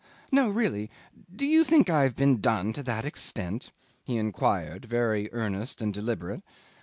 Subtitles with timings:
[0.31, 0.89] "No, really
[1.35, 3.69] do you think I've been done to that extent?"
[4.03, 6.41] he inquired very earnest and deliberate.